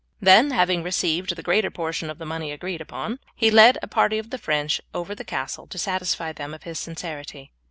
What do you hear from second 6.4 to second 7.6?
of his sincerity.